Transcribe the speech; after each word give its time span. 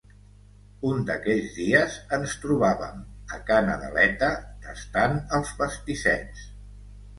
Un 0.91 1.03
d'aquells 1.09 1.51
dies 1.57 1.97
ens 2.17 2.33
trobàvem 2.45 3.05
a 3.37 3.41
Ca 3.51 3.59
Nadaleta 3.69 4.33
tastant 4.67 5.17
els 5.41 5.55
pastissets. 5.63 6.45